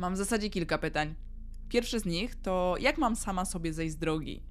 [0.00, 1.14] Mam w zasadzie kilka pytań.
[1.68, 4.42] Pierwsze z nich to jak mam sama sobie zejść z drogi?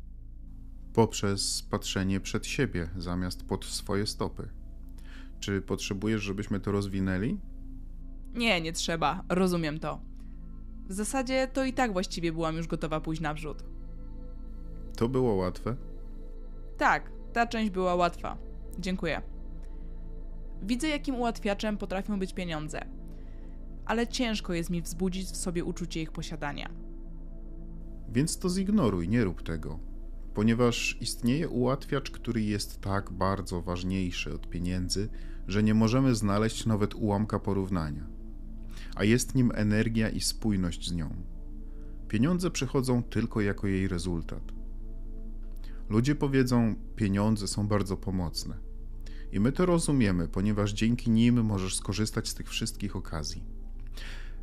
[0.93, 4.49] Poprzez patrzenie przed siebie zamiast pod swoje stopy.
[5.39, 7.37] Czy potrzebujesz, żebyśmy to rozwinęli?
[8.33, 10.01] Nie, nie trzeba, rozumiem to.
[10.87, 13.63] W zasadzie to i tak właściwie byłam już gotowa pójść na wrzód.
[14.97, 15.75] To było łatwe.
[16.77, 18.37] Tak, ta część była łatwa.
[18.79, 19.21] Dziękuję.
[20.61, 22.98] Widzę, jakim ułatwiaczem potrafią być pieniądze,
[23.89, 26.69] ale ciężko jest mi wzbudzić w sobie uczucie ich posiadania.
[28.09, 29.79] Więc to zignoruj, nie rób tego.
[30.33, 35.09] Ponieważ istnieje ułatwiacz, który jest tak bardzo ważniejszy od pieniędzy,
[35.47, 38.07] że nie możemy znaleźć nawet ułamka porównania.
[38.95, 41.23] A jest nim energia i spójność z nią.
[42.07, 44.43] Pieniądze przychodzą tylko jako jej rezultat.
[45.89, 48.57] Ludzie powiedzą: Pieniądze są bardzo pomocne.
[49.31, 53.58] I my to rozumiemy, ponieważ dzięki nim możesz skorzystać z tych wszystkich okazji.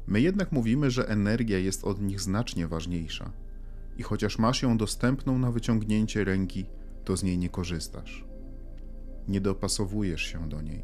[0.06, 3.32] My jednak mówimy, że energia jest od nich znacznie ważniejsza.
[3.98, 6.66] I chociaż masz ją dostępną na wyciągnięcie ręki,
[7.04, 8.24] to z niej nie korzystasz.
[9.28, 10.82] Nie dopasowujesz się do niej.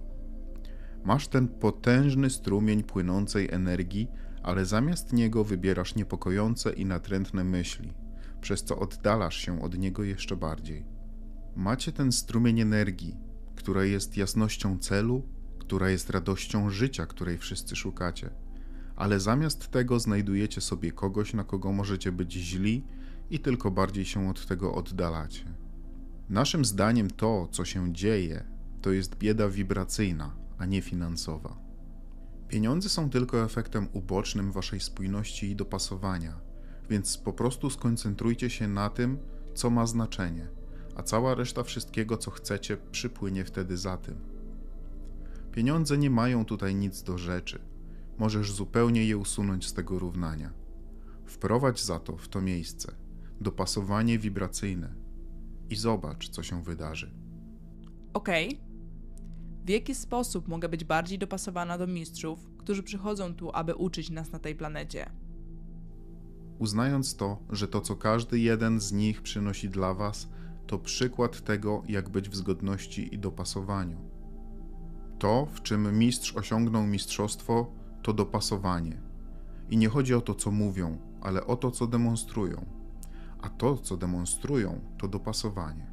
[1.04, 4.08] Masz ten potężny strumień płynącej energii,
[4.42, 7.92] ale zamiast niego wybierasz niepokojące i natrętne myśli,
[8.40, 10.84] przez co oddalasz się od niego jeszcze bardziej.
[11.56, 13.16] Macie ten strumień energii,
[13.56, 15.28] która jest jasnością celu,
[15.58, 18.30] która jest radością życia, której wszyscy szukacie.
[18.96, 22.84] Ale zamiast tego znajdujecie sobie kogoś, na kogo możecie być źli
[23.30, 25.44] i tylko bardziej się od tego oddalacie.
[26.28, 28.44] Naszym zdaniem to, co się dzieje,
[28.82, 31.56] to jest bieda wibracyjna, a nie finansowa.
[32.48, 36.40] Pieniądze są tylko efektem ubocznym waszej spójności i dopasowania,
[36.90, 39.18] więc po prostu skoncentrujcie się na tym,
[39.54, 40.48] co ma znaczenie,
[40.96, 44.16] a cała reszta wszystkiego, co chcecie, przypłynie wtedy za tym.
[45.52, 47.71] Pieniądze nie mają tutaj nic do rzeczy.
[48.18, 50.52] Możesz zupełnie je usunąć z tego równania.
[51.24, 53.02] Wprowadź za to w to miejsce
[53.42, 54.94] dopasowanie wibracyjne
[55.70, 57.14] i zobacz, co się wydarzy.
[58.14, 58.60] Okej.
[59.64, 64.32] W jaki sposób mogę być bardziej dopasowana do mistrzów, którzy przychodzą tu, aby uczyć nas
[64.32, 65.10] na tej planecie?
[66.58, 70.28] Uznając to, że to, co każdy jeden z nich przynosi dla Was,
[70.66, 74.00] to przykład tego, jak być w zgodności i dopasowaniu.
[75.18, 77.72] To, w czym mistrz osiągnął mistrzostwo,
[78.02, 79.00] to dopasowanie.
[79.70, 82.66] I nie chodzi o to, co mówią, ale o to, co demonstrują.
[83.40, 85.90] A to, co demonstrują, to dopasowanie.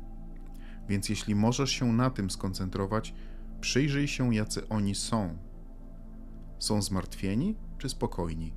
[0.89, 3.13] Więc jeśli możesz się na tym skoncentrować,
[3.61, 5.37] przyjrzyj się, jacy oni są.
[6.59, 8.53] Są zmartwieni czy spokojni?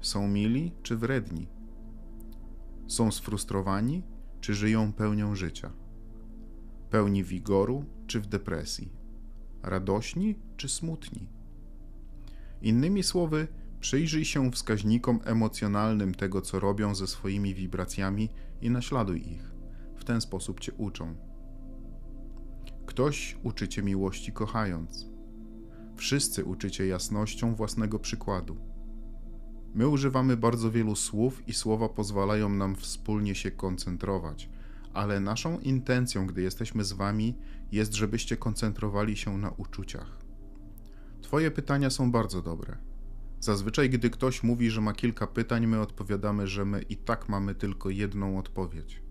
[0.00, 1.48] Są mili czy wredni?
[2.86, 4.02] Są sfrustrowani
[4.40, 5.72] czy żyją pełnią życia?
[6.90, 8.92] Pełni wigoru czy w depresji?
[9.62, 11.41] Radośni czy smutni?
[12.62, 13.48] Innymi słowy,
[13.80, 18.28] przyjrzyj się wskaźnikom emocjonalnym tego, co robią ze swoimi wibracjami
[18.60, 19.52] i naśladuj ich.
[19.96, 21.14] W ten sposób cię uczą.
[22.86, 25.06] Ktoś uczy cię miłości kochając.
[25.96, 28.56] Wszyscy uczycie jasnością własnego przykładu.
[29.74, 34.50] My używamy bardzo wielu słów i słowa pozwalają nam wspólnie się koncentrować,
[34.94, 37.34] ale naszą intencją, gdy jesteśmy z Wami,
[37.72, 40.21] jest, żebyście koncentrowali się na uczuciach.
[41.22, 42.76] Twoje pytania są bardzo dobre.
[43.40, 47.54] Zazwyczaj, gdy ktoś mówi, że ma kilka pytań, my odpowiadamy, że my i tak mamy
[47.54, 49.02] tylko jedną odpowiedź.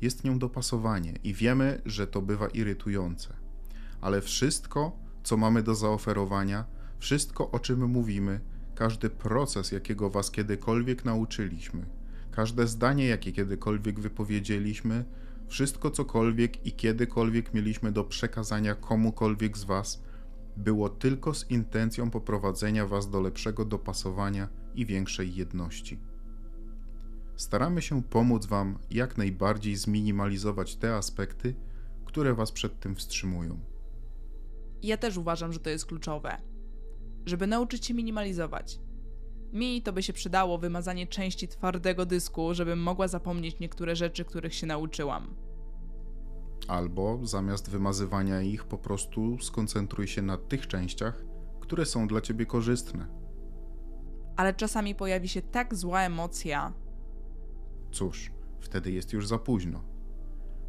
[0.00, 3.34] Jest nią dopasowanie i wiemy, że to bywa irytujące,
[4.00, 6.64] ale wszystko, co mamy do zaoferowania,
[6.98, 8.40] wszystko, o czym mówimy,
[8.74, 11.86] każdy proces, jakiego Was kiedykolwiek nauczyliśmy,
[12.30, 15.04] każde zdanie, jakie kiedykolwiek wypowiedzieliśmy,
[15.48, 20.02] wszystko cokolwiek i kiedykolwiek mieliśmy do przekazania komukolwiek z Was,
[20.56, 26.00] było tylko z intencją poprowadzenia Was do lepszego dopasowania i większej jedności.
[27.36, 31.54] Staramy się pomóc Wam jak najbardziej zminimalizować te aspekty,
[32.04, 33.60] które Was przed tym wstrzymują.
[34.82, 36.36] Ja też uważam, że to jest kluczowe.
[37.26, 38.80] Żeby nauczyć się minimalizować.
[39.52, 44.54] Mi to by się przydało wymazanie części twardego dysku, żebym mogła zapomnieć niektóre rzeczy, których
[44.54, 45.45] się nauczyłam.
[46.68, 51.24] Albo zamiast wymazywania ich, po prostu skoncentruj się na tych częściach,
[51.60, 53.06] które są dla ciebie korzystne.
[54.36, 56.72] Ale czasami pojawi się tak zła emocja.
[57.92, 58.30] Cóż,
[58.60, 59.82] wtedy jest już za późno.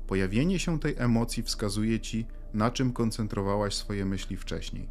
[0.07, 4.89] Pojawienie się tej emocji wskazuje ci, na czym koncentrowałaś swoje myśli wcześniej.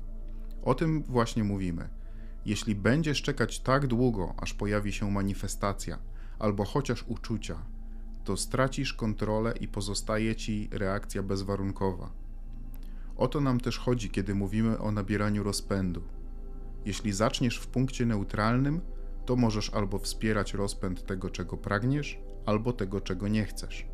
[0.63, 1.89] O tym właśnie mówimy.
[2.47, 5.99] Jeśli będziesz czekać tak długo, aż pojawi się manifestacja
[6.39, 7.57] albo chociaż uczucia,
[8.27, 12.11] to stracisz kontrolę i pozostaje ci reakcja bezwarunkowa.
[13.17, 16.03] O to nam też chodzi, kiedy mówimy o nabieraniu rozpędu.
[16.85, 18.81] Jeśli zaczniesz w punkcie neutralnym,
[19.27, 23.87] to możesz albo wspierać rozpęd tego, czego pragniesz, albo tego, czego nie chcesz.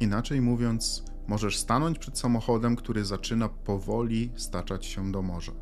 [0.00, 5.52] Inaczej mówiąc, możesz stanąć przed samochodem, który zaczyna powoli staczać się do morza.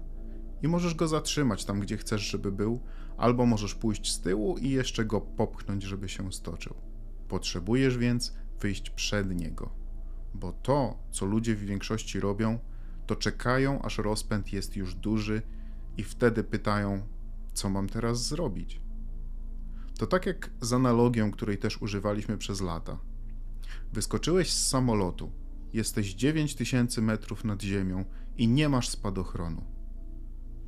[0.62, 2.80] I możesz go zatrzymać tam, gdzie chcesz, żeby był,
[3.16, 6.85] albo możesz pójść z tyłu i jeszcze go popchnąć, żeby się stoczył.
[7.28, 9.70] Potrzebujesz więc wyjść przed niego,
[10.34, 12.58] bo to, co ludzie w większości robią,
[13.06, 15.43] to czekają, aż rozpęd jest już duży
[15.96, 17.06] i wtedy pytają,
[17.52, 18.81] co mam teraz zrobić.
[19.99, 22.99] To tak jak z analogią, której też używaliśmy przez lata.
[23.93, 25.32] Wyskoczyłeś z samolotu,
[25.72, 28.05] jesteś 9000 metrów nad ziemią
[28.37, 29.64] i nie masz spadochronu.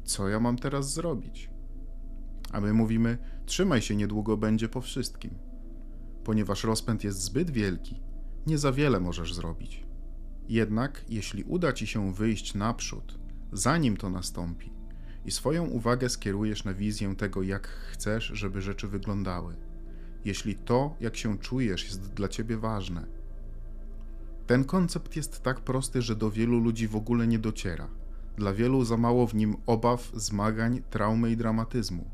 [0.04, 1.50] Co ja mam teraz zrobić?
[2.52, 5.47] A my mówimy: Trzymaj się, niedługo będzie po wszystkim.
[6.24, 8.00] Ponieważ rozpęd jest zbyt wielki,
[8.46, 9.86] nie za wiele możesz zrobić.
[10.48, 13.18] Jednak, jeśli uda ci się wyjść naprzód,
[13.52, 14.72] zanim to nastąpi,
[15.24, 19.56] i swoją uwagę skierujesz na wizję tego, jak chcesz, żeby rzeczy wyglądały,
[20.24, 23.06] jeśli to, jak się czujesz, jest dla ciebie ważne.
[24.46, 27.88] Ten koncept jest tak prosty, że do wielu ludzi w ogóle nie dociera.
[28.36, 32.10] Dla wielu za mało w nim obaw, zmagań, traumy i dramatyzmu.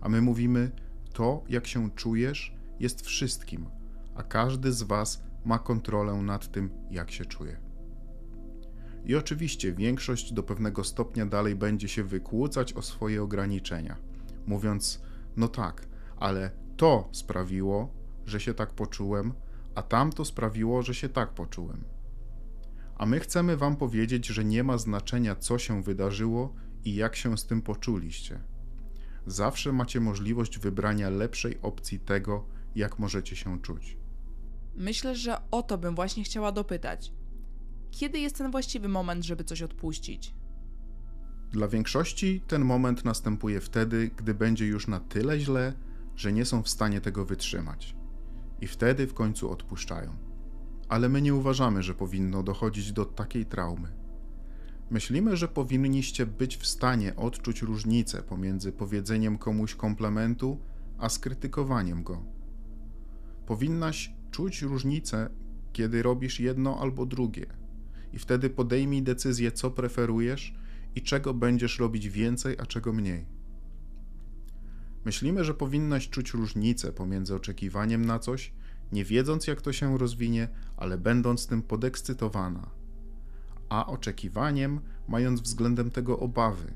[0.00, 0.70] A my mówimy:
[1.12, 3.66] To, jak się czujesz, jest wszystkim,
[4.14, 7.60] a każdy z Was ma kontrolę nad tym, jak się czuje.
[9.04, 13.96] I oczywiście większość do pewnego stopnia dalej będzie się wykłócać o swoje ograniczenia,
[14.46, 15.02] mówiąc:
[15.36, 15.86] No tak,
[16.16, 17.94] ale to sprawiło,
[18.26, 19.32] że się tak poczułem,
[19.74, 21.84] a tamto sprawiło, że się tak poczułem.
[22.96, 26.54] A my chcemy Wam powiedzieć, że nie ma znaczenia, co się wydarzyło
[26.84, 28.40] i jak się z tym poczuliście.
[29.26, 33.96] Zawsze macie możliwość wybrania lepszej opcji tego, jak możecie się czuć.
[34.76, 37.12] Myślę, że o to bym właśnie chciała dopytać.
[37.90, 40.34] Kiedy jest ten właściwy moment, żeby coś odpuścić?
[41.50, 45.72] Dla większości ten moment następuje wtedy, gdy będzie już na tyle źle,
[46.16, 47.96] że nie są w stanie tego wytrzymać.
[48.60, 50.16] I wtedy w końcu odpuszczają.
[50.88, 53.88] Ale my nie uważamy, że powinno dochodzić do takiej traumy.
[54.90, 60.58] Myślimy, że powinniście być w stanie odczuć różnicę pomiędzy powiedzeniem komuś komplementu,
[60.98, 62.33] a skrytykowaniem go.
[63.46, 65.30] Powinnaś czuć różnicę,
[65.72, 67.46] kiedy robisz jedno albo drugie,
[68.12, 70.54] i wtedy podejmij decyzję, co preferujesz
[70.94, 73.26] i czego będziesz robić więcej, a czego mniej.
[75.04, 78.52] Myślimy, że powinnaś czuć różnicę pomiędzy oczekiwaniem na coś,
[78.92, 82.70] nie wiedząc jak to się rozwinie, ale będąc tym podekscytowana,
[83.68, 86.74] a oczekiwaniem, mając względem tego obawy.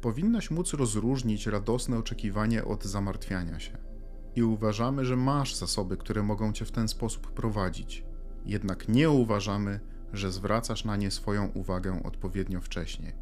[0.00, 3.93] Powinnaś móc rozróżnić radosne oczekiwanie od zamartwiania się.
[4.36, 8.04] I uważamy, że masz zasoby, które mogą cię w ten sposób prowadzić.
[8.46, 9.80] Jednak nie uważamy,
[10.12, 13.12] że zwracasz na nie swoją uwagę odpowiednio wcześnie.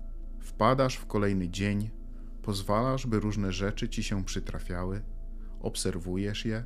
[0.40, 1.90] Wpadasz w kolejny dzień,
[2.42, 5.02] pozwalasz, by różne rzeczy ci się przytrafiały,
[5.60, 6.64] obserwujesz je,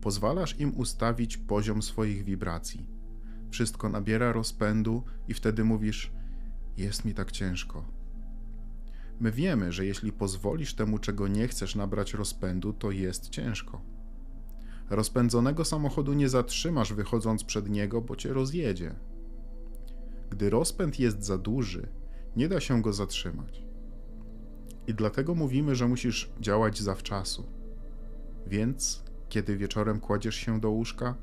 [0.00, 2.86] pozwalasz im ustawić poziom swoich wibracji.
[3.50, 6.12] Wszystko nabiera rozpędu i wtedy mówisz:
[6.76, 7.97] Jest mi tak ciężko.
[9.20, 13.82] My wiemy, że jeśli pozwolisz temu, czego nie chcesz nabrać rozpędu, to jest ciężko.
[14.90, 18.94] Rozpędzonego samochodu nie zatrzymasz wychodząc przed niego, bo cię rozjedzie.
[20.30, 21.88] Gdy rozpęd jest za duży,
[22.36, 23.62] nie da się go zatrzymać.
[24.86, 27.46] I dlatego mówimy, że musisz działać zawczasu.
[28.46, 31.14] Więc, kiedy wieczorem kładziesz się do łóżka,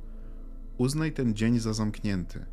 [0.77, 2.46] uznaj ten dzień za zamknięty,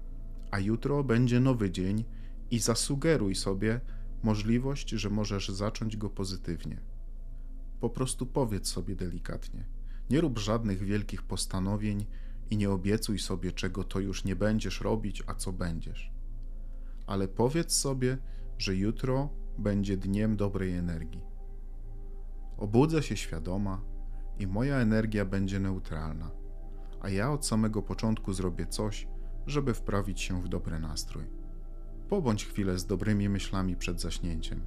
[0.51, 2.05] a jutro będzie nowy dzień
[2.51, 3.81] i zasugeruj sobie
[4.25, 6.81] możliwość, że możesz zacząć go pozytywnie.
[7.81, 9.65] Po prostu powiedz sobie delikatnie.
[10.11, 12.07] Nie rób żadnych wielkich postanowień
[12.51, 16.13] i nie obiecuj sobie, czego to już nie będziesz robić, a co będziesz.
[17.07, 18.19] Ale powiedz sobie,
[18.59, 21.21] że jutro będzie dniem dobrej energii.
[22.57, 23.85] Obudzę się świadoma
[24.39, 26.31] i moja energia będzie neutralna,
[27.01, 29.09] a ja od samego początku zrobię coś,
[29.47, 31.42] żeby wprawić się w dobry nastrój.
[32.13, 34.61] Pobądź chwilę z dobrymi myślami przed zaśnięciem.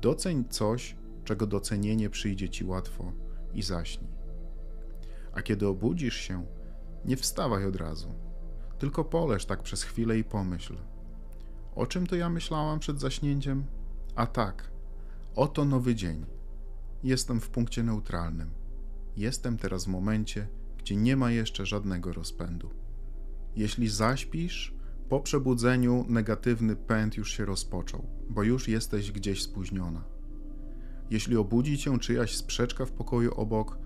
[0.00, 3.12] Doceń coś, czego docenienie przyjdzie ci łatwo
[3.52, 4.10] i zaśnij.
[5.32, 6.46] A kiedy obudzisz się,
[7.04, 8.14] nie wstawaj od razu,
[8.78, 10.76] tylko poleż tak przez chwilę i pomyśl–
[11.74, 13.64] o czym to ja myślałam przed zaśnięciem?
[14.14, 14.70] A tak,
[15.36, 16.26] oto nowy dzień.
[17.04, 18.50] Jestem w punkcie neutralnym.
[19.16, 20.48] Jestem teraz w momencie,
[20.78, 22.70] gdzie nie ma jeszcze żadnego rozpędu.
[23.56, 24.73] Jeśli zaśpisz,
[25.14, 30.04] po przebudzeniu negatywny pęd już się rozpoczął, bo już jesteś gdzieś spóźniona.
[31.10, 33.78] Jeśli obudzi cię czyjaś sprzeczka w pokoju obok,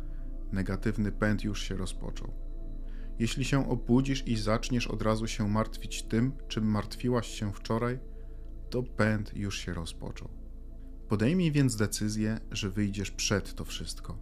[0.53, 2.33] negatywny pęd już się rozpoczął.
[3.19, 7.99] Jeśli się obudzisz i zaczniesz od razu się martwić tym, czym martwiłaś się wczoraj,
[8.71, 10.29] to pęd już się rozpoczął.
[11.09, 14.19] Podejmij więc decyzję, że wyjdziesz przed to wszystko.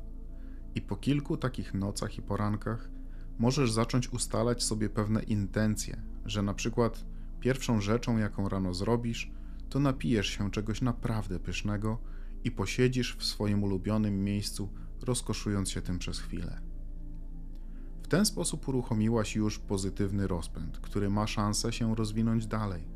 [0.75, 2.96] I po kilku takich nocach i porankach
[3.38, 7.05] możesz zacząć ustalać sobie pewne intencje, że na przykład
[7.40, 9.31] pierwszą rzeczą, jaką rano zrobisz,
[9.69, 11.99] to napijesz się czegoś naprawdę pysznego
[12.45, 14.69] i posiedzisz w swoim ulubionym miejscu,
[15.02, 16.61] rozkoszując się tym przez chwilę.
[18.02, 22.88] W ten sposób uruchomiłaś już pozytywny rozpęd, który ma szansę się rozwinąć dalej.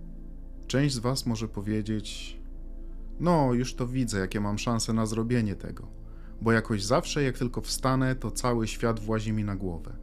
[0.66, 2.38] Część z Was może powiedzieć:
[3.20, 5.88] No, już to widzę, jakie mam szanse na zrobienie tego,
[6.40, 9.96] bo jakoś zawsze, jak tylko wstanę, to cały świat włazi mi na głowę.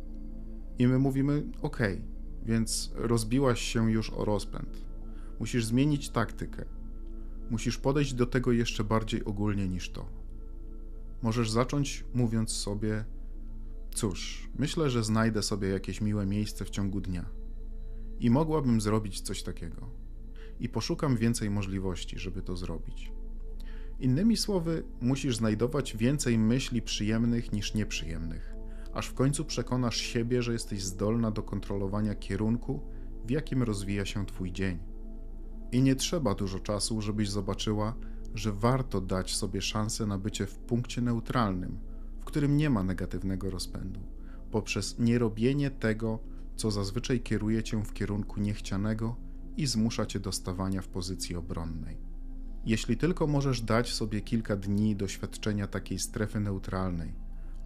[0.80, 1.80] I my mówimy: OK,
[2.46, 4.86] więc rozbiłaś się już o rozpęd.
[5.40, 6.66] Musisz zmienić taktykę.
[7.50, 10.06] Musisz podejść do tego jeszcze bardziej ogólnie niż to.
[11.22, 13.06] Możesz zacząć mówiąc sobie:
[13.94, 17.26] Cóż, myślę, że znajdę sobie jakieś miłe miejsce w ciągu dnia.
[18.20, 19.90] I mogłabym zrobić coś takiego.
[20.60, 23.12] I poszukam więcej możliwości, żeby to zrobić.
[24.00, 28.57] Innymi słowy, musisz znajdować więcej myśli przyjemnych niż nieprzyjemnych,
[28.94, 32.82] aż w końcu przekonasz siebie, że jesteś zdolna do kontrolowania kierunku,
[33.26, 34.80] w jakim rozwija się Twój dzień.
[35.72, 37.96] I nie trzeba dużo czasu, żebyś zobaczyła,
[38.34, 41.80] że warto dać sobie szansę na bycie w punkcie neutralnym,
[42.20, 44.00] w którym nie ma negatywnego rozpędu,
[44.52, 46.20] poprzez nierobienie tego,
[46.56, 49.16] co zazwyczaj kieruje cię w kierunku niechcianego
[49.58, 51.98] i zmusza cię do stawania w pozycji obronnej.
[52.66, 57.14] Jeśli tylko możesz dać sobie kilka dni doświadczenia takiej strefy neutralnej,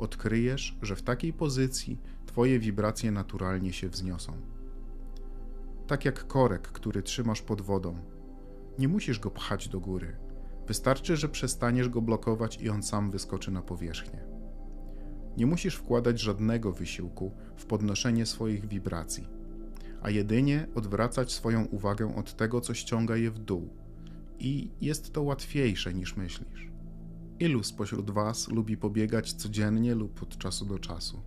[0.01, 4.33] odkryjesz, że w takiej pozycji twoje wibracje naturalnie się wzniosą.
[5.87, 7.97] Tak jak korek, który trzymasz pod wodą.
[8.79, 10.17] Nie musisz go pchać do góry.
[10.67, 14.23] Wystarczy, że przestaniesz go blokować i on sam wyskoczy na powierzchnię.
[15.37, 19.27] Nie musisz wkładać żadnego wysiłku w podnoszenie swoich wibracji,
[20.01, 23.69] a jedynie odwracać swoją uwagę od tego, co ściąga je w dół.
[24.39, 26.70] I jest to łatwiejsze niż myślisz.
[27.41, 31.21] Ilu spośród Was lubi pobiegać codziennie lub od czasu do czasu?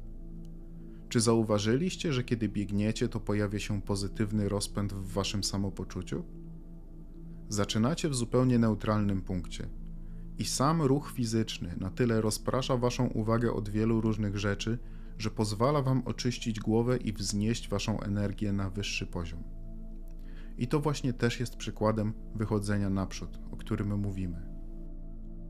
[1.09, 6.25] Czy zauważyliście, że kiedy biegniecie, to pojawia się pozytywny rozpęd w Waszym samopoczuciu?
[7.49, 9.69] Zaczynacie w zupełnie neutralnym punkcie.
[10.39, 14.79] I sam ruch fizyczny na tyle rozprasza Waszą uwagę od wielu różnych rzeczy,
[15.19, 19.43] że pozwala Wam oczyścić głowę i wznieść Waszą energię na wyższy poziom.
[20.59, 24.54] I to właśnie też jest przykładem wychodzenia naprzód, o którym mówimy.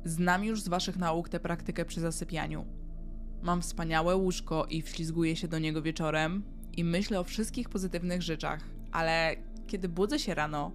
[0.05, 2.67] Znam już z Waszych nauk tę praktykę przy zasypianiu.
[3.43, 6.43] Mam wspaniałe łóżko i wślizguję się do niego wieczorem
[6.77, 8.61] i myślę o wszystkich pozytywnych rzeczach,
[8.93, 10.73] ale kiedy budzę się rano,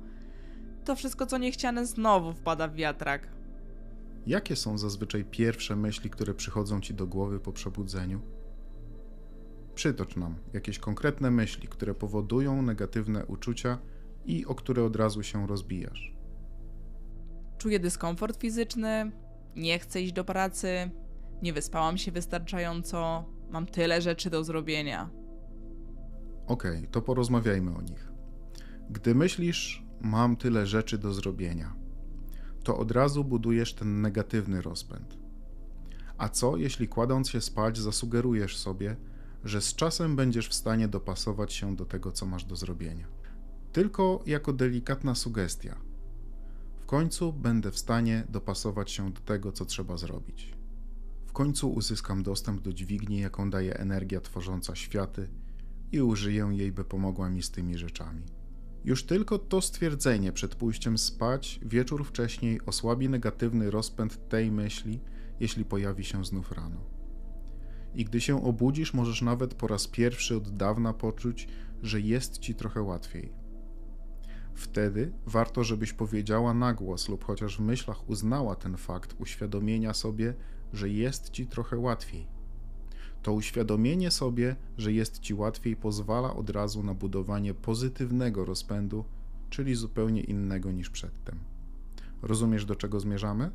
[0.85, 3.27] to wszystko co niechciane znowu wpada w wiatrak.
[4.27, 8.21] Jakie są zazwyczaj pierwsze myśli, które przychodzą ci do głowy po przebudzeniu?
[9.75, 13.77] Przytocz nam jakieś konkretne myśli, które powodują negatywne uczucia
[14.25, 16.18] i o które od razu się rozbijasz.
[17.59, 19.11] Czuję dyskomfort fizyczny,
[19.55, 20.91] nie chcę iść do pracy,
[21.41, 25.09] nie wyspałam się wystarczająco, mam tyle rzeczy do zrobienia.
[26.47, 28.11] Okej, okay, to porozmawiajmy o nich.
[28.89, 31.75] Gdy myślisz, mam tyle rzeczy do zrobienia,
[32.63, 35.17] to od razu budujesz ten negatywny rozpęd.
[36.17, 38.95] A co, jeśli kładąc się spać, zasugerujesz sobie,
[39.43, 43.07] że z czasem będziesz w stanie dopasować się do tego, co masz do zrobienia?
[43.71, 45.88] Tylko jako delikatna sugestia.
[46.89, 50.53] Końcu będę w stanie dopasować się do tego, co trzeba zrobić.
[51.25, 55.29] W końcu uzyskam dostęp do dźwigni, jaką daje energia tworząca światy
[55.91, 58.23] i użyję jej, by pomogła mi z tymi rzeczami.
[58.83, 64.99] Już tylko to stwierdzenie przed pójściem spać wieczór wcześniej osłabi negatywny rozpęd tej myśli,
[65.39, 66.81] jeśli pojawi się znów rano.
[67.95, 71.47] I gdy się obudzisz, możesz nawet po raz pierwszy od dawna poczuć,
[71.81, 73.38] że jest ci trochę łatwiej.
[74.59, 80.33] Wtedy warto, żebyś powiedziała na głos lub chociaż w myślach uznała ten fakt uświadomienia sobie,
[80.73, 82.27] że jest ci trochę łatwiej.
[83.23, 89.05] To uświadomienie sobie, że jest ci łatwiej, pozwala od razu na budowanie pozytywnego rozpędu,
[89.49, 91.39] czyli zupełnie innego niż przedtem.
[92.21, 93.51] Rozumiesz, do czego zmierzamy?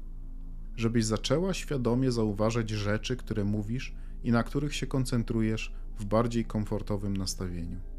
[0.77, 7.17] Żebyś zaczęła świadomie zauważać rzeczy, które mówisz i na których się koncentrujesz w bardziej komfortowym
[7.17, 7.94] nastawieniu.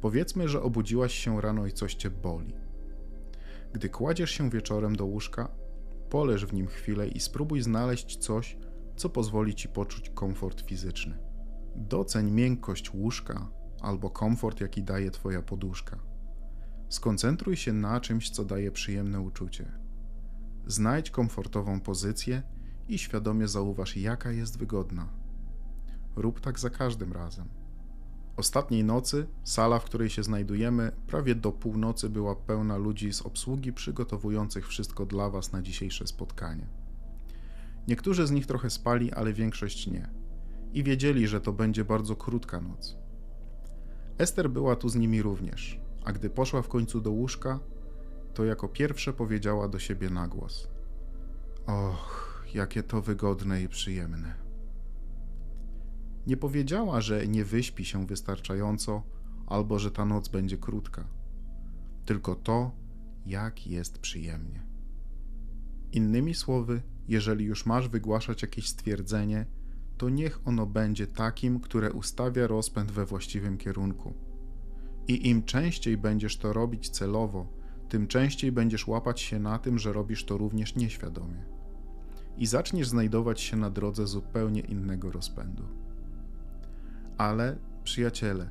[0.00, 2.54] Powiedzmy, że obudziłaś się rano i coś cię boli.
[3.72, 5.48] Gdy kładziesz się wieczorem do łóżka,
[6.10, 8.56] Poleż w nim chwilę i spróbuj znaleźć coś,
[8.96, 11.18] co pozwoli ci poczuć komfort fizyczny.
[11.76, 13.50] Doceń miękkość łóżka
[13.80, 15.98] albo komfort, jaki daje Twoja poduszka.
[16.88, 19.72] Skoncentruj się na czymś, co daje przyjemne uczucie.
[20.66, 22.42] Znajdź komfortową pozycję
[22.88, 25.08] i świadomie zauważ, jaka jest wygodna.
[26.16, 27.48] Rób tak za każdym razem.
[28.36, 33.72] Ostatniej nocy sala, w której się znajdujemy, prawie do północy była pełna ludzi z obsługi
[33.72, 36.68] przygotowujących wszystko dla Was na dzisiejsze spotkanie.
[37.88, 40.08] Niektórzy z nich trochę spali, ale większość nie.
[40.72, 42.96] I wiedzieli, że to będzie bardzo krótka noc.
[44.18, 47.60] Ester była tu z nimi również, a gdy poszła w końcu do łóżka,
[48.34, 50.68] to jako pierwsze powiedziała do siebie na głos:
[51.66, 54.45] Och, jakie to wygodne i przyjemne.
[56.26, 59.02] Nie powiedziała, że nie wyśpi się wystarczająco
[59.46, 61.04] albo że ta noc będzie krótka,
[62.04, 62.72] tylko to,
[63.26, 64.66] jak jest przyjemnie.
[65.92, 69.46] Innymi słowy, jeżeli już masz wygłaszać jakieś stwierdzenie,
[69.98, 74.14] to niech ono będzie takim, które ustawia rozpęd we właściwym kierunku.
[75.08, 77.46] I im częściej będziesz to robić celowo,
[77.88, 81.44] tym częściej będziesz łapać się na tym, że robisz to również nieświadomie.
[82.36, 85.85] I zaczniesz znajdować się na drodze zupełnie innego rozpędu.
[87.18, 88.50] Ale, przyjaciele,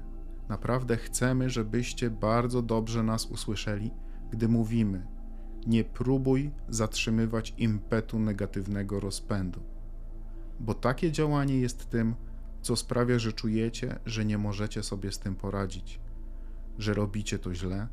[0.49, 3.91] naprawdę chcemy, żebyście bardzo dobrze nas usłyszeli,
[4.31, 5.07] gdy mówimy:
[5.67, 9.63] nie próbuj zatrzymywać impetu negatywnego rozpędu,
[10.59, 12.15] bo takie działanie jest tym,
[12.61, 15.99] co sprawia, że czujecie, że nie możecie sobie z tym poradzić,
[16.77, 17.87] że robicie to źle.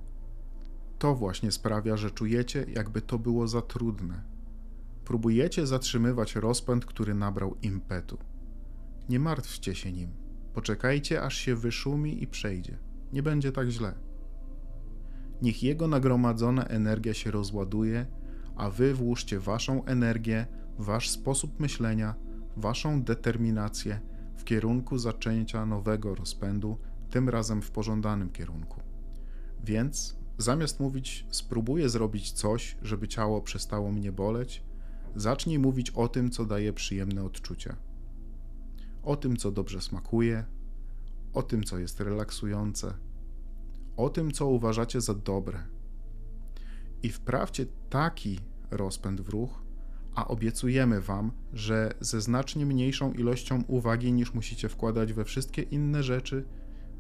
[0.99, 4.23] To właśnie sprawia, że czujecie, jakby to było za trudne.
[5.05, 8.19] Próbujecie zatrzymywać rozpęd, który nabrał impetu.
[9.09, 10.22] Nie martwcie się nim
[10.55, 12.79] Poczekajcie, aż się wyszumi i przejdzie.
[13.13, 13.95] Nie będzie tak źle.
[15.43, 18.07] Niech jego nagromadzona energia się rozładuje,
[18.57, 20.47] a wy włóżcie waszą energię,
[20.79, 22.15] wasz sposób myślenia,
[22.57, 24.01] waszą determinację
[24.37, 26.79] w kierunku zaczęcia nowego rozpędu,
[27.11, 28.81] tym razem w pożądanym kierunku.
[29.65, 34.65] Więc zamiast mówić, spróbuję zrobić coś, żeby ciało przestało mnie boleć,
[35.17, 37.77] zacznij mówić o tym, co daje przyjemne odczucia
[39.03, 40.45] o tym, co dobrze smakuje,
[41.33, 42.95] o tym, co jest relaksujące,
[43.97, 45.65] o tym, co uważacie za dobre.
[47.03, 48.41] I wprawcie taki
[48.71, 49.63] rozpęd w ruch,
[50.15, 56.03] a obiecujemy Wam, że ze znacznie mniejszą ilością uwagi niż musicie wkładać we wszystkie inne
[56.03, 56.45] rzeczy,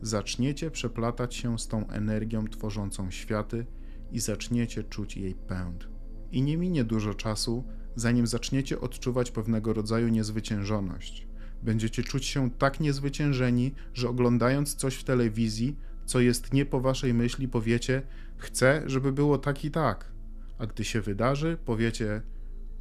[0.03, 3.67] zaczniecie przeplatać się z tą energią tworzącą światy
[4.11, 5.89] i zaczniecie czuć jej pęd.
[6.33, 7.65] I nie minie dużo czasu,
[7.97, 11.32] zanim zaczniecie odczuwać pewnego rodzaju niezwyciężoność
[11.63, 17.15] Będziecie czuć się tak niezwyciężeni, że oglądając coś w telewizji, co jest nie po waszej
[17.15, 18.03] myśli, powiecie:
[18.37, 20.13] Chcę, żeby było tak i tak.
[20.59, 22.23] A gdy się wydarzy, powiecie: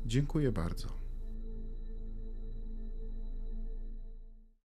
[0.06, 1.01] Dziękuję bardzo.